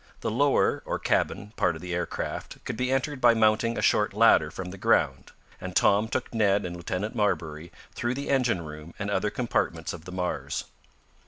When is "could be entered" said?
2.65-3.21